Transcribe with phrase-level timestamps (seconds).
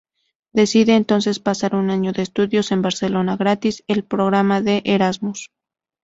[0.51, 5.51] Decide, entonces, pasar un año de estudios en Barcelona gracias al programa Erasmus.